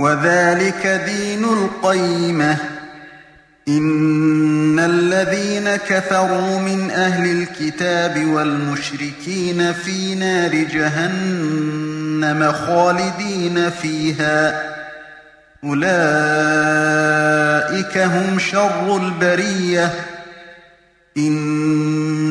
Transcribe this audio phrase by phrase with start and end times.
[0.00, 2.56] وذلك دين القيمة.
[3.68, 14.62] إن الذين كفروا من أهل الكتاب والمشركين في نار جهنم خالدين فيها.
[15.64, 15.88] أولئك
[17.98, 19.94] هم شر البرية.
[21.16, 21.59] إن